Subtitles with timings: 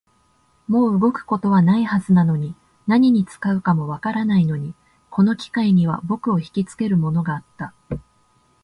[0.67, 2.55] もう動くことはないはずなのに、
[2.87, 4.73] 何に使うかもわからないのに、
[5.11, 7.75] この機械には僕をひきつけるものがあった